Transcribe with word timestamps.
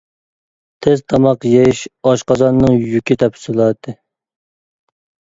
تېز 0.85 1.01
تاماق 1.11 1.43
يېيىش 1.49 1.81
ئاشقازاننىڭ 2.11 2.79
يۈكى. 2.93 3.17
تەپسىلاتى. 3.25 3.95